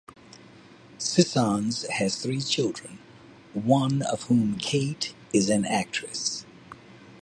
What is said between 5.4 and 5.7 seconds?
an